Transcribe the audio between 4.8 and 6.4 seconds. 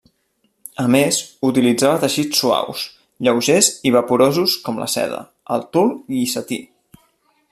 la seda, el tul i